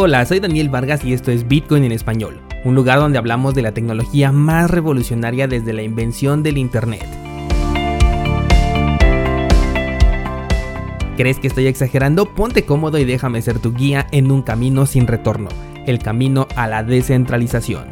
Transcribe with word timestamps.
Hola, 0.00 0.24
soy 0.26 0.38
Daniel 0.38 0.68
Vargas 0.68 1.04
y 1.04 1.12
esto 1.12 1.32
es 1.32 1.48
Bitcoin 1.48 1.82
en 1.82 1.90
español, 1.90 2.40
un 2.64 2.76
lugar 2.76 3.00
donde 3.00 3.18
hablamos 3.18 3.56
de 3.56 3.62
la 3.62 3.72
tecnología 3.72 4.30
más 4.30 4.70
revolucionaria 4.70 5.48
desde 5.48 5.72
la 5.72 5.82
invención 5.82 6.44
del 6.44 6.56
Internet. 6.56 7.04
¿Crees 11.16 11.40
que 11.40 11.48
estoy 11.48 11.66
exagerando? 11.66 12.32
Ponte 12.32 12.64
cómodo 12.64 12.98
y 12.98 13.04
déjame 13.04 13.42
ser 13.42 13.58
tu 13.58 13.74
guía 13.74 14.06
en 14.12 14.30
un 14.30 14.42
camino 14.42 14.86
sin 14.86 15.08
retorno, 15.08 15.48
el 15.84 15.98
camino 15.98 16.46
a 16.54 16.68
la 16.68 16.84
descentralización. 16.84 17.88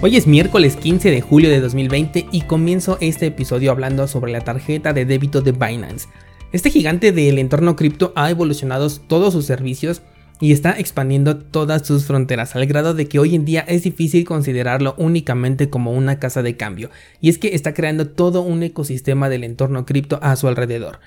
Hoy 0.00 0.16
es 0.16 0.26
miércoles 0.26 0.74
15 0.74 1.12
de 1.12 1.20
julio 1.20 1.50
de 1.50 1.60
2020 1.60 2.26
y 2.32 2.40
comienzo 2.40 2.98
este 3.00 3.26
episodio 3.26 3.70
hablando 3.70 4.08
sobre 4.08 4.32
la 4.32 4.40
tarjeta 4.40 4.92
de 4.92 5.04
débito 5.04 5.40
de 5.40 5.52
Binance. 5.52 6.08
Este 6.50 6.70
gigante 6.70 7.12
del 7.12 7.38
entorno 7.38 7.76
cripto 7.76 8.14
ha 8.16 8.30
evolucionado 8.30 8.88
todos 9.06 9.34
sus 9.34 9.44
servicios 9.44 10.00
y 10.40 10.52
está 10.52 10.70
expandiendo 10.78 11.36
todas 11.36 11.86
sus 11.86 12.06
fronteras 12.06 12.56
al 12.56 12.64
grado 12.64 12.94
de 12.94 13.06
que 13.06 13.18
hoy 13.18 13.34
en 13.34 13.44
día 13.44 13.60
es 13.68 13.82
difícil 13.82 14.24
considerarlo 14.24 14.94
únicamente 14.96 15.68
como 15.68 15.92
una 15.92 16.18
casa 16.18 16.42
de 16.42 16.56
cambio, 16.56 16.88
y 17.20 17.28
es 17.28 17.36
que 17.36 17.54
está 17.54 17.74
creando 17.74 18.08
todo 18.08 18.40
un 18.40 18.62
ecosistema 18.62 19.28
del 19.28 19.44
entorno 19.44 19.84
cripto 19.84 20.20
a 20.22 20.36
su 20.36 20.48
alrededor. 20.48 21.00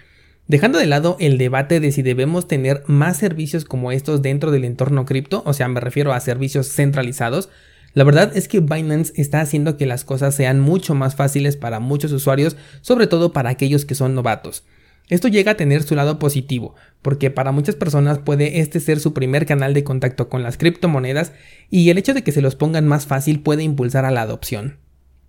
Dejando 0.47 0.77
de 0.77 0.85
lado 0.85 1.17
el 1.19 1.39
debate 1.39 1.79
de 1.79 1.91
si 1.91 2.03
debemos 2.03 2.47
tener 2.47 2.83
más 2.85 3.17
servicios 3.17 3.65
como 3.65 3.91
estos 3.91 4.21
dentro 4.21 4.51
del 4.51 4.63
entorno 4.63 5.05
cripto, 5.05 5.41
o 5.47 5.53
sea, 5.53 5.67
me 5.69 5.79
refiero 5.79 6.13
a 6.13 6.19
servicios 6.19 6.67
centralizados, 6.67 7.49
la 7.95 8.03
verdad 8.03 8.31
es 8.37 8.47
que 8.47 8.59
Binance 8.59 9.13
está 9.15 9.41
haciendo 9.41 9.75
que 9.75 9.87
las 9.87 10.05
cosas 10.05 10.35
sean 10.35 10.59
mucho 10.59 10.93
más 10.93 11.15
fáciles 11.15 11.57
para 11.57 11.79
muchos 11.79 12.11
usuarios, 12.11 12.57
sobre 12.81 13.07
todo 13.07 13.33
para 13.33 13.49
aquellos 13.49 13.85
que 13.85 13.95
son 13.95 14.13
novatos. 14.13 14.65
Esto 15.11 15.27
llega 15.27 15.51
a 15.51 15.57
tener 15.57 15.83
su 15.83 15.93
lado 15.93 16.19
positivo, 16.19 16.73
porque 17.01 17.29
para 17.29 17.51
muchas 17.51 17.75
personas 17.75 18.19
puede 18.19 18.61
este 18.61 18.79
ser 18.79 19.01
su 19.01 19.13
primer 19.13 19.45
canal 19.45 19.73
de 19.73 19.83
contacto 19.83 20.29
con 20.29 20.41
las 20.41 20.57
criptomonedas 20.57 21.33
y 21.69 21.89
el 21.89 21.97
hecho 21.97 22.13
de 22.13 22.23
que 22.23 22.31
se 22.31 22.41
los 22.41 22.55
pongan 22.55 22.87
más 22.87 23.07
fácil 23.07 23.41
puede 23.41 23.61
impulsar 23.61 24.05
a 24.05 24.11
la 24.11 24.21
adopción. 24.21 24.77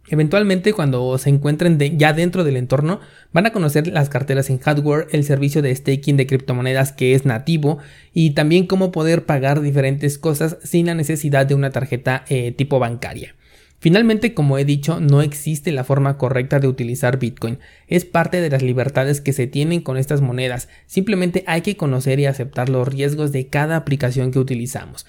Eventualmente, 0.06 0.72
cuando 0.72 1.18
se 1.18 1.30
encuentren 1.30 1.80
ya 1.98 2.12
dentro 2.12 2.44
del 2.44 2.58
entorno, 2.58 3.00
van 3.32 3.46
a 3.46 3.52
conocer 3.52 3.88
las 3.88 4.08
carteras 4.08 4.50
en 4.50 4.60
hardware, 4.60 5.08
el 5.10 5.24
servicio 5.24 5.62
de 5.62 5.74
staking 5.74 6.16
de 6.16 6.28
criptomonedas 6.28 6.92
que 6.92 7.16
es 7.16 7.24
nativo 7.24 7.78
y 8.14 8.34
también 8.34 8.68
cómo 8.68 8.92
poder 8.92 9.26
pagar 9.26 9.62
diferentes 9.62 10.16
cosas 10.16 10.58
sin 10.62 10.86
la 10.86 10.94
necesidad 10.94 11.44
de 11.44 11.56
una 11.56 11.70
tarjeta 11.70 12.24
eh, 12.28 12.52
tipo 12.52 12.78
bancaria. 12.78 13.34
Finalmente, 13.82 14.32
como 14.32 14.58
he 14.58 14.64
dicho, 14.64 15.00
no 15.00 15.22
existe 15.22 15.72
la 15.72 15.82
forma 15.82 16.16
correcta 16.16 16.60
de 16.60 16.68
utilizar 16.68 17.18
Bitcoin. 17.18 17.58
Es 17.88 18.04
parte 18.04 18.40
de 18.40 18.48
las 18.48 18.62
libertades 18.62 19.20
que 19.20 19.32
se 19.32 19.48
tienen 19.48 19.80
con 19.80 19.96
estas 19.96 20.20
monedas. 20.20 20.68
Simplemente 20.86 21.42
hay 21.48 21.62
que 21.62 21.76
conocer 21.76 22.20
y 22.20 22.26
aceptar 22.26 22.68
los 22.68 22.86
riesgos 22.86 23.32
de 23.32 23.48
cada 23.48 23.74
aplicación 23.74 24.30
que 24.30 24.38
utilizamos. 24.38 25.04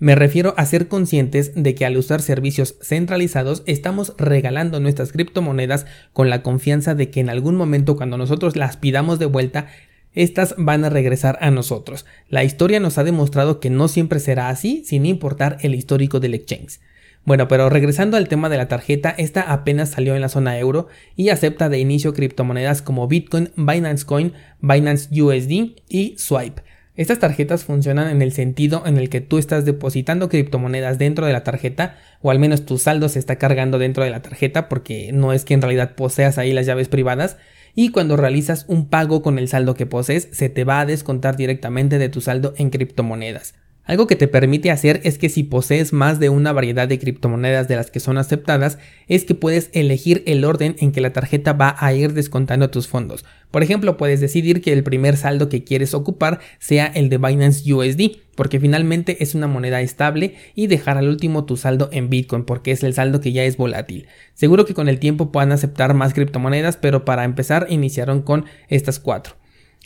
Me 0.00 0.16
refiero 0.16 0.52
a 0.56 0.66
ser 0.66 0.88
conscientes 0.88 1.52
de 1.54 1.76
que 1.76 1.86
al 1.86 1.96
usar 1.96 2.20
servicios 2.20 2.74
centralizados 2.82 3.62
estamos 3.66 4.14
regalando 4.18 4.80
nuestras 4.80 5.12
criptomonedas 5.12 5.86
con 6.12 6.28
la 6.28 6.42
confianza 6.42 6.96
de 6.96 7.10
que 7.10 7.20
en 7.20 7.30
algún 7.30 7.54
momento 7.54 7.96
cuando 7.96 8.18
nosotros 8.18 8.56
las 8.56 8.76
pidamos 8.76 9.20
de 9.20 9.26
vuelta, 9.26 9.68
estas 10.12 10.56
van 10.58 10.84
a 10.84 10.90
regresar 10.90 11.38
a 11.40 11.52
nosotros. 11.52 12.04
La 12.28 12.42
historia 12.42 12.80
nos 12.80 12.98
ha 12.98 13.04
demostrado 13.04 13.60
que 13.60 13.70
no 13.70 13.86
siempre 13.86 14.18
será 14.18 14.48
así 14.48 14.82
sin 14.84 15.06
importar 15.06 15.58
el 15.60 15.76
histórico 15.76 16.18
del 16.18 16.34
exchange. 16.34 16.80
Bueno, 17.28 17.46
pero 17.46 17.68
regresando 17.68 18.16
al 18.16 18.26
tema 18.26 18.48
de 18.48 18.56
la 18.56 18.68
tarjeta, 18.68 19.10
esta 19.10 19.42
apenas 19.52 19.90
salió 19.90 20.14
en 20.14 20.22
la 20.22 20.30
zona 20.30 20.58
euro 20.58 20.88
y 21.14 21.28
acepta 21.28 21.68
de 21.68 21.78
inicio 21.78 22.14
criptomonedas 22.14 22.80
como 22.80 23.06
Bitcoin, 23.06 23.50
Binance 23.54 24.06
Coin, 24.06 24.32
Binance 24.62 25.10
USD 25.12 25.76
y 25.90 26.14
Swipe. 26.16 26.62
Estas 26.96 27.18
tarjetas 27.18 27.64
funcionan 27.64 28.08
en 28.08 28.22
el 28.22 28.32
sentido 28.32 28.82
en 28.86 28.96
el 28.96 29.10
que 29.10 29.20
tú 29.20 29.36
estás 29.36 29.66
depositando 29.66 30.30
criptomonedas 30.30 30.96
dentro 30.96 31.26
de 31.26 31.34
la 31.34 31.44
tarjeta, 31.44 31.98
o 32.22 32.30
al 32.30 32.38
menos 32.38 32.64
tu 32.64 32.78
saldo 32.78 33.10
se 33.10 33.18
está 33.18 33.36
cargando 33.36 33.78
dentro 33.78 34.04
de 34.04 34.10
la 34.10 34.22
tarjeta, 34.22 34.70
porque 34.70 35.10
no 35.12 35.34
es 35.34 35.44
que 35.44 35.52
en 35.52 35.60
realidad 35.60 35.96
poseas 35.96 36.38
ahí 36.38 36.54
las 36.54 36.64
llaves 36.64 36.88
privadas, 36.88 37.36
y 37.74 37.90
cuando 37.90 38.16
realizas 38.16 38.64
un 38.68 38.88
pago 38.88 39.20
con 39.20 39.38
el 39.38 39.48
saldo 39.48 39.74
que 39.74 39.84
posees, 39.84 40.28
se 40.32 40.48
te 40.48 40.64
va 40.64 40.80
a 40.80 40.86
descontar 40.86 41.36
directamente 41.36 41.98
de 41.98 42.08
tu 42.08 42.22
saldo 42.22 42.54
en 42.56 42.70
criptomonedas. 42.70 43.52
Algo 43.88 44.06
que 44.06 44.16
te 44.16 44.28
permite 44.28 44.70
hacer 44.70 45.00
es 45.04 45.16
que 45.16 45.30
si 45.30 45.44
posees 45.44 45.94
más 45.94 46.20
de 46.20 46.28
una 46.28 46.52
variedad 46.52 46.86
de 46.86 46.98
criptomonedas 46.98 47.68
de 47.68 47.76
las 47.76 47.90
que 47.90 48.00
son 48.00 48.18
aceptadas, 48.18 48.78
es 49.06 49.24
que 49.24 49.34
puedes 49.34 49.70
elegir 49.72 50.22
el 50.26 50.44
orden 50.44 50.76
en 50.80 50.92
que 50.92 51.00
la 51.00 51.14
tarjeta 51.14 51.54
va 51.54 51.74
a 51.78 51.94
ir 51.94 52.12
descontando 52.12 52.68
tus 52.68 52.86
fondos. 52.86 53.24
Por 53.50 53.62
ejemplo, 53.62 53.96
puedes 53.96 54.20
decidir 54.20 54.60
que 54.60 54.74
el 54.74 54.84
primer 54.84 55.16
saldo 55.16 55.48
que 55.48 55.64
quieres 55.64 55.94
ocupar 55.94 56.40
sea 56.58 56.84
el 56.84 57.08
de 57.08 57.16
Binance 57.16 57.72
USD, 57.72 58.18
porque 58.34 58.60
finalmente 58.60 59.22
es 59.22 59.34
una 59.34 59.46
moneda 59.46 59.80
estable, 59.80 60.34
y 60.54 60.66
dejar 60.66 60.98
al 60.98 61.08
último 61.08 61.46
tu 61.46 61.56
saldo 61.56 61.88
en 61.90 62.10
Bitcoin, 62.10 62.44
porque 62.44 62.72
es 62.72 62.82
el 62.82 62.92
saldo 62.92 63.22
que 63.22 63.32
ya 63.32 63.44
es 63.44 63.56
volátil. 63.56 64.06
Seguro 64.34 64.66
que 64.66 64.74
con 64.74 64.90
el 64.90 64.98
tiempo 64.98 65.32
puedan 65.32 65.50
aceptar 65.50 65.94
más 65.94 66.12
criptomonedas, 66.12 66.76
pero 66.76 67.06
para 67.06 67.24
empezar 67.24 67.66
iniciaron 67.70 68.20
con 68.20 68.44
estas 68.68 68.98
cuatro. 68.98 69.36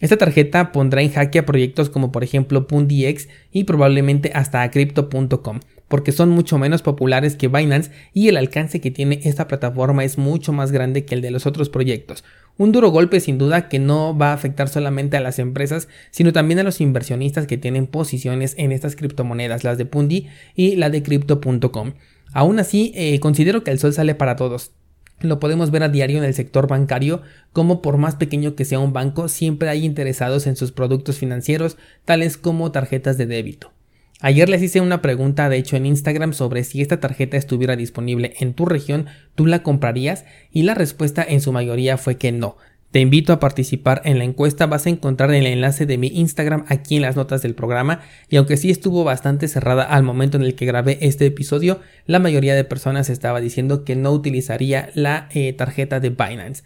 Esta 0.02 0.16
tarjeta 0.16 0.72
pondrá 0.72 1.00
en 1.00 1.12
jaque 1.12 1.38
a 1.38 1.46
proyectos 1.46 1.88
como 1.88 2.10
por 2.10 2.24
ejemplo 2.24 2.66
PundiX 2.66 3.28
y 3.52 3.62
probablemente 3.62 4.32
hasta 4.34 4.62
a 4.62 4.70
Crypto.com, 4.72 5.60
porque 5.86 6.10
son 6.10 6.28
mucho 6.30 6.58
menos 6.58 6.82
populares 6.82 7.36
que 7.36 7.46
Binance 7.46 7.92
y 8.12 8.26
el 8.26 8.36
alcance 8.36 8.80
que 8.80 8.90
tiene 8.90 9.20
esta 9.22 9.46
plataforma 9.46 10.02
es 10.02 10.18
mucho 10.18 10.52
más 10.52 10.72
grande 10.72 11.04
que 11.04 11.14
el 11.14 11.20
de 11.20 11.30
los 11.30 11.46
otros 11.46 11.68
proyectos. 11.68 12.24
Un 12.58 12.72
duro 12.72 12.90
golpe 12.90 13.20
sin 13.20 13.38
duda 13.38 13.68
que 13.68 13.78
no 13.78 14.18
va 14.18 14.30
a 14.30 14.34
afectar 14.34 14.68
solamente 14.68 15.16
a 15.16 15.20
las 15.20 15.38
empresas, 15.38 15.86
sino 16.10 16.32
también 16.32 16.58
a 16.58 16.64
los 16.64 16.80
inversionistas 16.80 17.46
que 17.46 17.56
tienen 17.56 17.86
posiciones 17.86 18.56
en 18.58 18.72
estas 18.72 18.96
criptomonedas, 18.96 19.62
las 19.62 19.78
de 19.78 19.86
Pundi 19.86 20.26
y 20.56 20.74
la 20.74 20.90
de 20.90 21.04
Crypto.com. 21.04 21.92
Aún 22.32 22.58
así, 22.58 22.90
eh, 22.96 23.20
considero 23.20 23.62
que 23.62 23.70
el 23.70 23.78
sol 23.78 23.92
sale 23.92 24.16
para 24.16 24.34
todos. 24.34 24.72
Lo 25.22 25.40
podemos 25.40 25.70
ver 25.70 25.82
a 25.82 25.88
diario 25.88 26.18
en 26.18 26.24
el 26.24 26.34
sector 26.34 26.68
bancario, 26.68 27.22
como 27.52 27.80
por 27.80 27.96
más 27.96 28.16
pequeño 28.16 28.54
que 28.54 28.64
sea 28.64 28.78
un 28.78 28.92
banco, 28.92 29.28
siempre 29.28 29.68
hay 29.68 29.84
interesados 29.84 30.46
en 30.46 30.56
sus 30.56 30.72
productos 30.72 31.18
financieros, 31.18 31.76
tales 32.04 32.36
como 32.36 32.72
tarjetas 32.72 33.16
de 33.18 33.26
débito. 33.26 33.72
Ayer 34.20 34.48
les 34.48 34.62
hice 34.62 34.80
una 34.80 35.02
pregunta, 35.02 35.48
de 35.48 35.56
hecho, 35.56 35.76
en 35.76 35.84
Instagram 35.84 36.32
sobre 36.32 36.62
si 36.62 36.80
esta 36.80 37.00
tarjeta 37.00 37.36
estuviera 37.36 37.74
disponible 37.74 38.34
en 38.38 38.54
tu 38.54 38.66
región, 38.66 39.06
¿tú 39.34 39.46
la 39.46 39.64
comprarías? 39.64 40.24
Y 40.52 40.62
la 40.62 40.74
respuesta 40.74 41.24
en 41.28 41.40
su 41.40 41.50
mayoría 41.50 41.98
fue 41.98 42.18
que 42.18 42.30
no. 42.30 42.56
Te 42.92 43.00
invito 43.00 43.32
a 43.32 43.40
participar 43.40 44.02
en 44.04 44.18
la 44.18 44.24
encuesta, 44.24 44.66
vas 44.66 44.84
a 44.84 44.90
encontrar 44.90 45.32
el 45.32 45.46
enlace 45.46 45.86
de 45.86 45.96
mi 45.96 46.08
Instagram 46.08 46.66
aquí 46.68 46.96
en 46.96 47.02
las 47.02 47.16
notas 47.16 47.40
del 47.40 47.54
programa 47.54 48.02
y 48.28 48.36
aunque 48.36 48.58
sí 48.58 48.70
estuvo 48.70 49.02
bastante 49.02 49.48
cerrada 49.48 49.82
al 49.82 50.02
momento 50.02 50.36
en 50.36 50.42
el 50.42 50.54
que 50.54 50.66
grabé 50.66 50.98
este 51.00 51.24
episodio, 51.24 51.80
la 52.04 52.18
mayoría 52.18 52.54
de 52.54 52.64
personas 52.64 53.08
estaba 53.08 53.40
diciendo 53.40 53.84
que 53.84 53.96
no 53.96 54.12
utilizaría 54.12 54.90
la 54.92 55.30
eh, 55.32 55.54
tarjeta 55.54 56.00
de 56.00 56.10
Binance. 56.10 56.64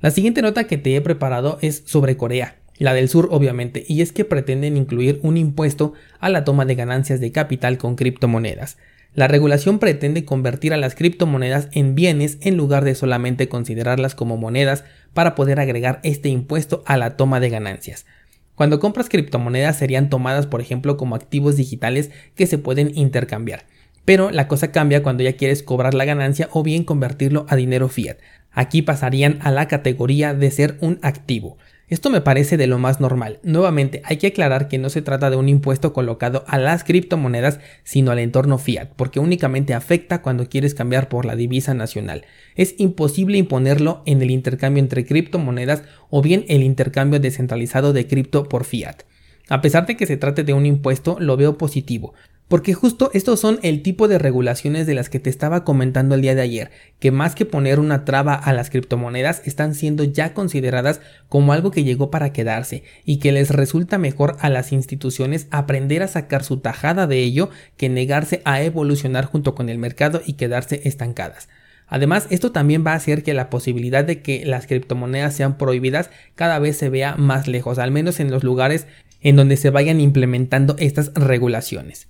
La 0.00 0.10
siguiente 0.10 0.42
nota 0.42 0.64
que 0.64 0.76
te 0.76 0.96
he 0.96 1.00
preparado 1.00 1.58
es 1.60 1.84
sobre 1.86 2.16
Corea, 2.16 2.56
la 2.78 2.92
del 2.92 3.08
sur 3.08 3.28
obviamente, 3.30 3.84
y 3.86 4.02
es 4.02 4.10
que 4.10 4.24
pretenden 4.24 4.76
incluir 4.76 5.20
un 5.22 5.36
impuesto 5.36 5.92
a 6.18 6.30
la 6.30 6.42
toma 6.42 6.64
de 6.64 6.74
ganancias 6.74 7.20
de 7.20 7.30
capital 7.30 7.78
con 7.78 7.94
criptomonedas. 7.94 8.76
La 9.14 9.26
regulación 9.26 9.80
pretende 9.80 10.24
convertir 10.24 10.72
a 10.72 10.76
las 10.76 10.94
criptomonedas 10.94 11.68
en 11.72 11.96
bienes 11.96 12.38
en 12.42 12.56
lugar 12.56 12.84
de 12.84 12.94
solamente 12.94 13.48
considerarlas 13.48 14.14
como 14.14 14.36
monedas 14.36 14.84
para 15.14 15.34
poder 15.34 15.58
agregar 15.58 15.98
este 16.04 16.28
impuesto 16.28 16.82
a 16.86 16.96
la 16.96 17.16
toma 17.16 17.40
de 17.40 17.50
ganancias. 17.50 18.06
Cuando 18.54 18.78
compras 18.78 19.08
criptomonedas 19.08 19.78
serían 19.78 20.10
tomadas 20.10 20.46
por 20.46 20.60
ejemplo 20.60 20.96
como 20.96 21.16
activos 21.16 21.56
digitales 21.56 22.10
que 22.36 22.46
se 22.46 22.58
pueden 22.58 22.96
intercambiar. 22.96 23.64
Pero 24.04 24.30
la 24.30 24.48
cosa 24.48 24.70
cambia 24.70 25.02
cuando 25.02 25.24
ya 25.24 25.36
quieres 25.36 25.62
cobrar 25.62 25.94
la 25.94 26.04
ganancia 26.04 26.48
o 26.52 26.62
bien 26.62 26.84
convertirlo 26.84 27.46
a 27.48 27.56
dinero 27.56 27.88
fiat. 27.88 28.18
Aquí 28.52 28.82
pasarían 28.82 29.38
a 29.42 29.50
la 29.50 29.66
categoría 29.66 30.34
de 30.34 30.50
ser 30.50 30.78
un 30.80 30.98
activo. 31.02 31.58
Esto 31.90 32.08
me 32.08 32.20
parece 32.20 32.56
de 32.56 32.68
lo 32.68 32.78
más 32.78 33.00
normal. 33.00 33.40
Nuevamente, 33.42 34.00
hay 34.04 34.16
que 34.16 34.28
aclarar 34.28 34.68
que 34.68 34.78
no 34.78 34.90
se 34.90 35.02
trata 35.02 35.28
de 35.28 35.34
un 35.34 35.48
impuesto 35.48 35.92
colocado 35.92 36.44
a 36.46 36.56
las 36.56 36.84
criptomonedas, 36.84 37.58
sino 37.82 38.12
al 38.12 38.20
entorno 38.20 38.58
fiat, 38.58 38.90
porque 38.94 39.18
únicamente 39.18 39.74
afecta 39.74 40.22
cuando 40.22 40.48
quieres 40.48 40.74
cambiar 40.74 41.08
por 41.08 41.24
la 41.24 41.34
divisa 41.34 41.74
nacional. 41.74 42.24
Es 42.54 42.76
imposible 42.78 43.38
imponerlo 43.38 44.04
en 44.06 44.22
el 44.22 44.30
intercambio 44.30 44.80
entre 44.80 45.04
criptomonedas 45.04 45.82
o 46.10 46.22
bien 46.22 46.44
el 46.46 46.62
intercambio 46.62 47.18
descentralizado 47.18 47.92
de 47.92 48.06
cripto 48.06 48.48
por 48.48 48.64
fiat. 48.64 49.02
A 49.48 49.60
pesar 49.60 49.84
de 49.86 49.96
que 49.96 50.06
se 50.06 50.16
trate 50.16 50.44
de 50.44 50.52
un 50.52 50.66
impuesto, 50.66 51.16
lo 51.18 51.36
veo 51.36 51.58
positivo, 51.58 52.14
porque 52.50 52.74
justo 52.74 53.12
estos 53.14 53.38
son 53.38 53.60
el 53.62 53.80
tipo 53.80 54.08
de 54.08 54.18
regulaciones 54.18 54.84
de 54.88 54.96
las 54.96 55.08
que 55.08 55.20
te 55.20 55.30
estaba 55.30 55.62
comentando 55.62 56.16
el 56.16 56.20
día 56.20 56.34
de 56.34 56.42
ayer, 56.42 56.72
que 56.98 57.12
más 57.12 57.36
que 57.36 57.46
poner 57.46 57.78
una 57.78 58.04
traba 58.04 58.34
a 58.34 58.52
las 58.52 58.70
criptomonedas 58.70 59.42
están 59.44 59.76
siendo 59.76 60.02
ya 60.02 60.34
consideradas 60.34 61.00
como 61.28 61.52
algo 61.52 61.70
que 61.70 61.84
llegó 61.84 62.10
para 62.10 62.32
quedarse 62.32 62.82
y 63.04 63.20
que 63.20 63.30
les 63.30 63.50
resulta 63.50 63.98
mejor 63.98 64.36
a 64.40 64.50
las 64.50 64.72
instituciones 64.72 65.46
aprender 65.52 66.02
a 66.02 66.08
sacar 66.08 66.42
su 66.42 66.56
tajada 66.56 67.06
de 67.06 67.20
ello 67.20 67.50
que 67.76 67.88
negarse 67.88 68.42
a 68.44 68.60
evolucionar 68.62 69.26
junto 69.26 69.54
con 69.54 69.68
el 69.68 69.78
mercado 69.78 70.20
y 70.26 70.32
quedarse 70.32 70.80
estancadas. 70.82 71.48
Además, 71.86 72.26
esto 72.30 72.50
también 72.50 72.84
va 72.84 72.94
a 72.94 72.96
hacer 72.96 73.22
que 73.22 73.32
la 73.32 73.48
posibilidad 73.48 74.04
de 74.04 74.22
que 74.22 74.44
las 74.44 74.66
criptomonedas 74.66 75.36
sean 75.36 75.56
prohibidas 75.56 76.10
cada 76.34 76.58
vez 76.58 76.76
se 76.76 76.88
vea 76.88 77.14
más 77.14 77.46
lejos, 77.46 77.78
al 77.78 77.92
menos 77.92 78.18
en 78.18 78.32
los 78.32 78.42
lugares 78.42 78.88
en 79.20 79.36
donde 79.36 79.56
se 79.56 79.70
vayan 79.70 80.00
implementando 80.00 80.74
estas 80.80 81.14
regulaciones. 81.14 82.08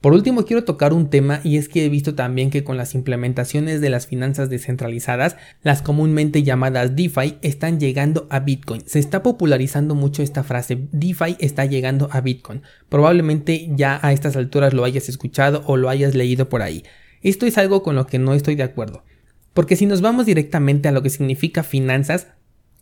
Por 0.00 0.14
último, 0.14 0.46
quiero 0.46 0.64
tocar 0.64 0.94
un 0.94 1.10
tema 1.10 1.42
y 1.44 1.58
es 1.58 1.68
que 1.68 1.84
he 1.84 1.90
visto 1.90 2.14
también 2.14 2.48
que 2.48 2.64
con 2.64 2.78
las 2.78 2.94
implementaciones 2.94 3.82
de 3.82 3.90
las 3.90 4.06
finanzas 4.06 4.48
descentralizadas, 4.48 5.36
las 5.62 5.82
comúnmente 5.82 6.42
llamadas 6.42 6.96
DeFi 6.96 7.36
están 7.42 7.78
llegando 7.78 8.26
a 8.30 8.40
Bitcoin. 8.40 8.82
Se 8.86 8.98
está 8.98 9.22
popularizando 9.22 9.94
mucho 9.94 10.22
esta 10.22 10.42
frase, 10.42 10.88
DeFi 10.92 11.36
está 11.38 11.66
llegando 11.66 12.08
a 12.12 12.22
Bitcoin. 12.22 12.62
Probablemente 12.88 13.68
ya 13.74 14.00
a 14.02 14.14
estas 14.14 14.36
alturas 14.36 14.72
lo 14.72 14.84
hayas 14.84 15.10
escuchado 15.10 15.64
o 15.66 15.76
lo 15.76 15.90
hayas 15.90 16.14
leído 16.14 16.48
por 16.48 16.62
ahí. 16.62 16.82
Esto 17.20 17.44
es 17.44 17.58
algo 17.58 17.82
con 17.82 17.94
lo 17.94 18.06
que 18.06 18.18
no 18.18 18.32
estoy 18.32 18.54
de 18.54 18.62
acuerdo. 18.62 19.04
Porque 19.52 19.76
si 19.76 19.84
nos 19.84 20.00
vamos 20.00 20.24
directamente 20.24 20.88
a 20.88 20.92
lo 20.92 21.02
que 21.02 21.10
significa 21.10 21.62
finanzas, 21.62 22.28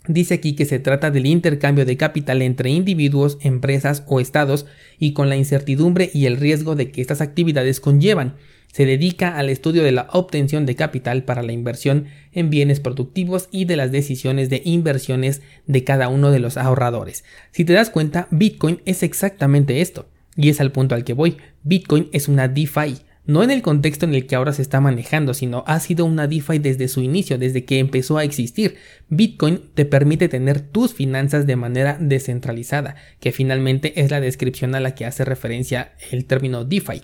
Dice 0.08 0.34
aquí 0.34 0.54
que 0.54 0.64
se 0.64 0.78
trata 0.78 1.10
del 1.10 1.26
intercambio 1.26 1.84
de 1.84 1.98
capital 1.98 2.40
entre 2.40 2.70
individuos, 2.70 3.36
empresas 3.42 4.04
o 4.06 4.20
estados 4.20 4.64
y 4.98 5.12
con 5.12 5.28
la 5.28 5.36
incertidumbre 5.36 6.10
y 6.14 6.24
el 6.24 6.38
riesgo 6.38 6.74
de 6.76 6.90
que 6.90 7.02
estas 7.02 7.20
actividades 7.20 7.78
conllevan. 7.78 8.36
Se 8.72 8.86
dedica 8.86 9.36
al 9.36 9.50
estudio 9.50 9.82
de 9.82 9.92
la 9.92 10.08
obtención 10.12 10.64
de 10.64 10.76
capital 10.76 11.24
para 11.24 11.42
la 11.42 11.52
inversión 11.52 12.06
en 12.32 12.48
bienes 12.48 12.80
productivos 12.80 13.48
y 13.50 13.66
de 13.66 13.76
las 13.76 13.92
decisiones 13.92 14.48
de 14.48 14.62
inversiones 14.64 15.42
de 15.66 15.84
cada 15.84 16.08
uno 16.08 16.30
de 16.30 16.38
los 16.38 16.56
ahorradores. 16.56 17.24
Si 17.50 17.66
te 17.66 17.74
das 17.74 17.90
cuenta, 17.90 18.28
Bitcoin 18.30 18.80
es 18.86 19.02
exactamente 19.02 19.82
esto. 19.82 20.08
Y 20.36 20.48
es 20.48 20.60
al 20.60 20.72
punto 20.72 20.94
al 20.94 21.04
que 21.04 21.12
voy. 21.12 21.36
Bitcoin 21.64 22.08
es 22.12 22.28
una 22.28 22.48
DeFi 22.48 23.07
no 23.28 23.42
en 23.42 23.50
el 23.50 23.60
contexto 23.60 24.06
en 24.06 24.14
el 24.14 24.26
que 24.26 24.36
ahora 24.36 24.54
se 24.54 24.62
está 24.62 24.80
manejando, 24.80 25.34
sino 25.34 25.62
ha 25.66 25.78
sido 25.80 26.06
una 26.06 26.26
DeFi 26.26 26.58
desde 26.58 26.88
su 26.88 27.02
inicio, 27.02 27.36
desde 27.36 27.66
que 27.66 27.78
empezó 27.78 28.16
a 28.16 28.24
existir. 28.24 28.76
Bitcoin 29.10 29.60
te 29.74 29.84
permite 29.84 30.30
tener 30.30 30.62
tus 30.62 30.94
finanzas 30.94 31.46
de 31.46 31.54
manera 31.54 31.98
descentralizada, 32.00 32.96
que 33.20 33.30
finalmente 33.30 34.00
es 34.00 34.10
la 34.10 34.22
descripción 34.22 34.74
a 34.74 34.80
la 34.80 34.94
que 34.94 35.04
hace 35.04 35.26
referencia 35.26 35.92
el 36.10 36.24
término 36.24 36.64
DeFi. 36.64 37.02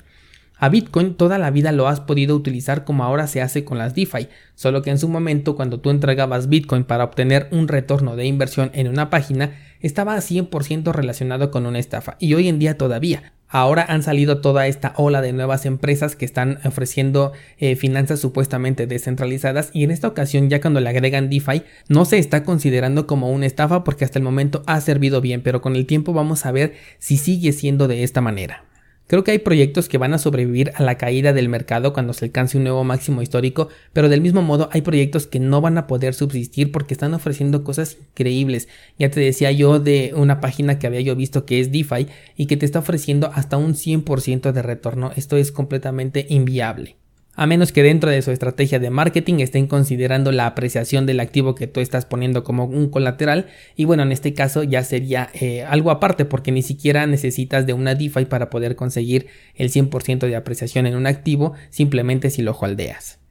A 0.64 0.70
Bitcoin 0.70 1.12
toda 1.12 1.36
la 1.36 1.50
vida 1.50 1.72
lo 1.72 1.88
has 1.88 2.00
podido 2.00 2.34
utilizar 2.34 2.86
como 2.86 3.04
ahora 3.04 3.26
se 3.26 3.42
hace 3.42 3.66
con 3.66 3.76
las 3.76 3.94
DeFi, 3.94 4.28
solo 4.54 4.80
que 4.80 4.88
en 4.88 4.98
su 4.98 5.10
momento 5.10 5.56
cuando 5.56 5.78
tú 5.78 5.90
entregabas 5.90 6.48
Bitcoin 6.48 6.84
para 6.84 7.04
obtener 7.04 7.48
un 7.50 7.68
retorno 7.68 8.16
de 8.16 8.24
inversión 8.24 8.70
en 8.72 8.88
una 8.88 9.10
página, 9.10 9.52
estaba 9.80 10.16
100% 10.16 10.90
relacionado 10.94 11.50
con 11.50 11.66
una 11.66 11.78
estafa 11.78 12.16
y 12.18 12.32
hoy 12.32 12.48
en 12.48 12.58
día 12.58 12.78
todavía. 12.78 13.34
Ahora 13.46 13.84
han 13.86 14.02
salido 14.02 14.40
toda 14.40 14.66
esta 14.66 14.94
ola 14.96 15.20
de 15.20 15.34
nuevas 15.34 15.66
empresas 15.66 16.16
que 16.16 16.24
están 16.24 16.58
ofreciendo 16.64 17.32
eh, 17.58 17.76
finanzas 17.76 18.20
supuestamente 18.20 18.86
descentralizadas 18.86 19.68
y 19.74 19.84
en 19.84 19.90
esta 19.90 20.08
ocasión 20.08 20.48
ya 20.48 20.62
cuando 20.62 20.80
le 20.80 20.88
agregan 20.88 21.28
DeFi 21.28 21.62
no 21.90 22.06
se 22.06 22.16
está 22.16 22.42
considerando 22.42 23.06
como 23.06 23.30
una 23.30 23.44
estafa 23.44 23.84
porque 23.84 24.06
hasta 24.06 24.18
el 24.18 24.24
momento 24.24 24.62
ha 24.64 24.80
servido 24.80 25.20
bien, 25.20 25.42
pero 25.42 25.60
con 25.60 25.76
el 25.76 25.84
tiempo 25.84 26.14
vamos 26.14 26.46
a 26.46 26.52
ver 26.52 26.72
si 26.98 27.18
sigue 27.18 27.52
siendo 27.52 27.86
de 27.86 28.02
esta 28.02 28.22
manera. 28.22 28.64
Creo 29.06 29.22
que 29.22 29.32
hay 29.32 29.38
proyectos 29.38 29.88
que 29.88 29.98
van 29.98 30.14
a 30.14 30.18
sobrevivir 30.18 30.72
a 30.76 30.82
la 30.82 30.96
caída 30.96 31.34
del 31.34 31.50
mercado 31.50 31.92
cuando 31.92 32.14
se 32.14 32.24
alcance 32.24 32.56
un 32.56 32.64
nuevo 32.64 32.84
máximo 32.84 33.20
histórico, 33.20 33.68
pero 33.92 34.08
del 34.08 34.22
mismo 34.22 34.40
modo 34.40 34.70
hay 34.72 34.80
proyectos 34.80 35.26
que 35.26 35.40
no 35.40 35.60
van 35.60 35.76
a 35.76 35.86
poder 35.86 36.14
subsistir 36.14 36.72
porque 36.72 36.94
están 36.94 37.12
ofreciendo 37.12 37.64
cosas 37.64 37.98
increíbles. 38.00 38.66
Ya 38.98 39.10
te 39.10 39.20
decía 39.20 39.52
yo 39.52 39.78
de 39.78 40.12
una 40.16 40.40
página 40.40 40.78
que 40.78 40.86
había 40.86 41.02
yo 41.02 41.16
visto 41.16 41.44
que 41.44 41.60
es 41.60 41.70
DeFi 41.70 42.06
y 42.36 42.46
que 42.46 42.56
te 42.56 42.64
está 42.64 42.78
ofreciendo 42.78 43.30
hasta 43.34 43.58
un 43.58 43.74
100% 43.74 44.52
de 44.52 44.62
retorno. 44.62 45.12
Esto 45.14 45.36
es 45.36 45.52
completamente 45.52 46.26
inviable 46.30 46.96
a 47.36 47.46
menos 47.46 47.72
que 47.72 47.82
dentro 47.82 48.10
de 48.10 48.22
su 48.22 48.30
estrategia 48.30 48.78
de 48.78 48.90
marketing 48.90 49.40
estén 49.40 49.66
considerando 49.66 50.32
la 50.32 50.46
apreciación 50.46 51.06
del 51.06 51.20
activo 51.20 51.54
que 51.54 51.66
tú 51.66 51.80
estás 51.80 52.06
poniendo 52.06 52.44
como 52.44 52.64
un 52.64 52.88
colateral 52.88 53.46
y 53.76 53.84
bueno 53.84 54.02
en 54.02 54.12
este 54.12 54.34
caso 54.34 54.62
ya 54.62 54.84
sería 54.84 55.30
eh, 55.34 55.62
algo 55.62 55.90
aparte 55.90 56.24
porque 56.24 56.52
ni 56.52 56.62
siquiera 56.62 57.06
necesitas 57.06 57.66
de 57.66 57.72
una 57.72 57.94
DeFi 57.94 58.26
para 58.26 58.50
poder 58.50 58.76
conseguir 58.76 59.26
el 59.54 59.70
100% 59.70 60.26
de 60.26 60.36
apreciación 60.36 60.86
en 60.86 60.96
un 60.96 61.06
activo 61.06 61.54
simplemente 61.70 62.30
si 62.30 62.42
lo 62.42 62.52
holdeas. 62.52 63.23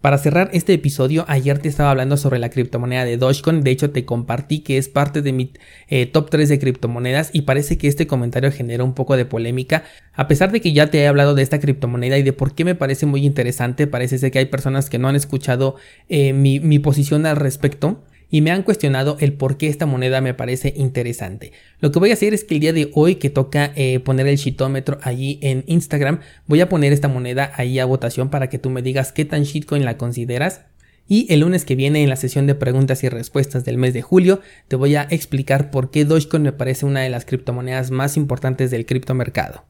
Para 0.00 0.16
cerrar 0.18 0.50
este 0.52 0.74
episodio, 0.74 1.24
ayer 1.26 1.58
te 1.58 1.68
estaba 1.68 1.90
hablando 1.90 2.16
sobre 2.16 2.38
la 2.38 2.50
criptomoneda 2.50 3.04
de 3.04 3.16
Dogecoin, 3.16 3.62
de 3.62 3.72
hecho 3.72 3.90
te 3.90 4.04
compartí 4.04 4.60
que 4.60 4.78
es 4.78 4.88
parte 4.88 5.22
de 5.22 5.32
mi 5.32 5.52
eh, 5.88 6.06
top 6.06 6.30
3 6.30 6.48
de 6.48 6.60
criptomonedas 6.60 7.30
y 7.32 7.42
parece 7.42 7.78
que 7.78 7.88
este 7.88 8.06
comentario 8.06 8.52
genera 8.52 8.84
un 8.84 8.94
poco 8.94 9.16
de 9.16 9.24
polémica, 9.24 9.82
a 10.14 10.28
pesar 10.28 10.52
de 10.52 10.60
que 10.60 10.72
ya 10.72 10.86
te 10.88 10.98
he 10.98 11.08
hablado 11.08 11.34
de 11.34 11.42
esta 11.42 11.58
criptomoneda 11.58 12.16
y 12.16 12.22
de 12.22 12.32
por 12.32 12.54
qué 12.54 12.64
me 12.64 12.76
parece 12.76 13.06
muy 13.06 13.26
interesante, 13.26 13.88
parece 13.88 14.18
ser 14.18 14.30
que 14.30 14.38
hay 14.38 14.46
personas 14.46 14.88
que 14.88 15.00
no 15.00 15.08
han 15.08 15.16
escuchado 15.16 15.74
eh, 16.08 16.32
mi, 16.32 16.60
mi 16.60 16.78
posición 16.78 17.26
al 17.26 17.34
respecto 17.34 18.00
y 18.30 18.40
me 18.40 18.50
han 18.50 18.62
cuestionado 18.62 19.16
el 19.20 19.32
por 19.32 19.56
qué 19.56 19.68
esta 19.68 19.86
moneda 19.86 20.20
me 20.20 20.34
parece 20.34 20.74
interesante. 20.76 21.52
Lo 21.80 21.92
que 21.92 21.98
voy 21.98 22.10
a 22.10 22.14
hacer 22.14 22.34
es 22.34 22.44
que 22.44 22.54
el 22.54 22.60
día 22.60 22.72
de 22.72 22.90
hoy 22.94 23.16
que 23.16 23.30
toca 23.30 23.72
eh, 23.74 24.00
poner 24.00 24.26
el 24.26 24.36
shitómetro 24.36 24.98
allí 25.02 25.38
en 25.42 25.64
Instagram, 25.66 26.20
voy 26.46 26.60
a 26.60 26.68
poner 26.68 26.92
esta 26.92 27.08
moneda 27.08 27.52
ahí 27.56 27.78
a 27.78 27.84
votación 27.84 28.28
para 28.30 28.48
que 28.48 28.58
tú 28.58 28.70
me 28.70 28.82
digas 28.82 29.12
qué 29.12 29.24
tan 29.24 29.44
shitcoin 29.44 29.84
la 29.84 29.96
consideras. 29.96 30.62
Y 31.10 31.26
el 31.32 31.40
lunes 31.40 31.64
que 31.64 31.74
viene 31.74 32.02
en 32.02 32.10
la 32.10 32.16
sesión 32.16 32.46
de 32.46 32.54
preguntas 32.54 33.02
y 33.02 33.08
respuestas 33.08 33.64
del 33.64 33.78
mes 33.78 33.94
de 33.94 34.02
julio 34.02 34.42
te 34.68 34.76
voy 34.76 34.94
a 34.94 35.06
explicar 35.08 35.70
por 35.70 35.90
qué 35.90 36.04
Dogecoin 36.04 36.42
me 36.42 36.52
parece 36.52 36.84
una 36.84 37.00
de 37.00 37.08
las 37.08 37.24
criptomonedas 37.24 37.90
más 37.90 38.18
importantes 38.18 38.70
del 38.70 38.84
criptomercado. 38.84 39.64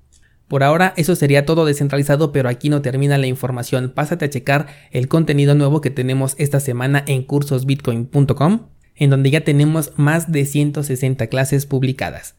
Por 0.49 0.63
ahora 0.63 0.95
eso 0.97 1.15
sería 1.15 1.45
todo 1.45 1.67
descentralizado, 1.67 2.33
pero 2.33 2.49
aquí 2.49 2.71
no 2.71 2.83
termina 2.83 3.19
la 3.19 3.27
información. 3.27 3.93
Pásate 3.95 4.25
a 4.25 4.31
checar 4.31 4.67
el 4.91 5.07
contenido 5.07 5.55
nuevo 5.55 5.81
que 5.81 5.91
tenemos 5.91 6.35
esta 6.39 6.59
semana 6.59 7.05
en 7.07 7.23
cursosbitcoin.com, 7.23 8.67
en 8.97 9.11
donde 9.11 9.31
ya 9.31 9.45
tenemos 9.45 9.93
más 9.97 10.33
de 10.33 10.47
160 10.47 11.27
clases 11.27 11.67
publicadas. 11.67 12.35